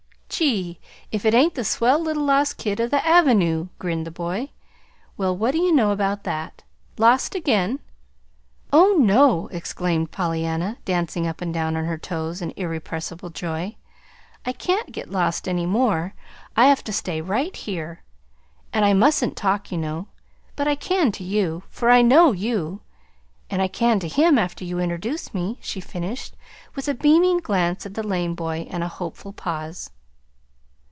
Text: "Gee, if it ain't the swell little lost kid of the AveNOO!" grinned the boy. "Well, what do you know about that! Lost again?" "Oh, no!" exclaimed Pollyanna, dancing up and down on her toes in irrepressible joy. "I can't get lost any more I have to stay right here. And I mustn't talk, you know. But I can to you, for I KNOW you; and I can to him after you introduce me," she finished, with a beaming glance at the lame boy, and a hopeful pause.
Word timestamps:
"Gee, 0.41 0.79
if 1.11 1.23
it 1.23 1.35
ain't 1.35 1.53
the 1.53 1.63
swell 1.63 1.99
little 1.99 2.23
lost 2.25 2.57
kid 2.57 2.79
of 2.79 2.89
the 2.89 2.97
AveNOO!" 3.05 3.69
grinned 3.77 4.07
the 4.07 4.11
boy. 4.11 4.49
"Well, 5.15 5.37
what 5.37 5.51
do 5.51 5.59
you 5.59 5.71
know 5.71 5.91
about 5.91 6.23
that! 6.23 6.63
Lost 6.97 7.35
again?" 7.35 7.79
"Oh, 8.73 8.95
no!" 8.97 9.49
exclaimed 9.51 10.09
Pollyanna, 10.09 10.77
dancing 10.83 11.27
up 11.27 11.41
and 11.41 11.53
down 11.53 11.75
on 11.77 11.85
her 11.85 11.97
toes 11.97 12.41
in 12.41 12.53
irrepressible 12.55 13.29
joy. 13.29 13.75
"I 14.43 14.51
can't 14.53 14.91
get 14.91 15.11
lost 15.11 15.47
any 15.47 15.67
more 15.67 16.15
I 16.57 16.65
have 16.67 16.83
to 16.85 16.93
stay 16.93 17.21
right 17.21 17.55
here. 17.55 18.01
And 18.73 18.83
I 18.83 18.93
mustn't 18.93 19.37
talk, 19.37 19.71
you 19.71 19.77
know. 19.77 20.07
But 20.55 20.67
I 20.67 20.73
can 20.73 21.11
to 21.11 21.23
you, 21.23 21.65
for 21.69 21.91
I 21.91 22.01
KNOW 22.01 22.31
you; 22.31 22.81
and 23.51 23.61
I 23.61 23.67
can 23.67 23.99
to 23.99 24.07
him 24.07 24.39
after 24.39 24.65
you 24.65 24.79
introduce 24.79 25.35
me," 25.35 25.59
she 25.61 25.79
finished, 25.81 26.35
with 26.73 26.87
a 26.87 26.95
beaming 26.95 27.39
glance 27.41 27.85
at 27.85 27.93
the 27.93 28.01
lame 28.07 28.33
boy, 28.33 28.65
and 28.71 28.83
a 28.83 28.87
hopeful 28.87 29.33
pause. 29.33 29.91